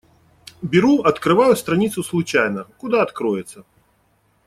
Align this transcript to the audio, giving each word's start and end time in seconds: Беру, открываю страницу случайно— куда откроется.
Беру, 0.63 1.03
открываю 1.03 1.55
страницу 1.55 2.01
случайно— 2.01 2.63
куда 2.79 3.03
откроется. 3.03 3.65